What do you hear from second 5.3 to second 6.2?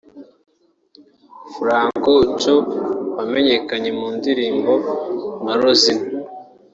nka Rosinah